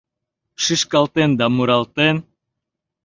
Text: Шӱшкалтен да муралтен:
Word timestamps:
Шӱшкалтен 0.63 1.31
да 1.39 1.45
муралтен: 1.55 2.17